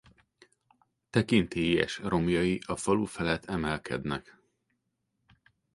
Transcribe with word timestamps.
Tekintélyes 1.09 1.97
romjai 1.97 2.61
a 2.65 2.75
falu 2.75 3.05
felett 3.05 3.45
emelkednek. 3.45 4.37